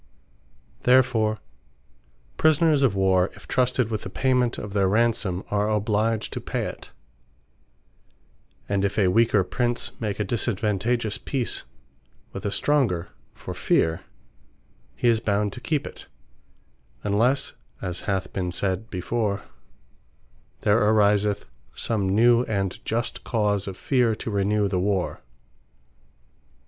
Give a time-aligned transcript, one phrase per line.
[0.81, 1.37] Therefore
[2.35, 6.63] Prisoners of warre, if trusted with the payment of their Ransome, are obliged to pay
[6.63, 6.89] it;
[8.67, 11.65] And if a weaker Prince, make a disadvantageous peace
[12.33, 14.01] with a stronger, for feare;
[14.95, 16.07] he is bound to keep it;
[17.03, 19.43] unlesse (as hath been sayd before)
[20.61, 21.45] there ariseth
[21.75, 25.21] some new, and just cause of feare, to renew the war.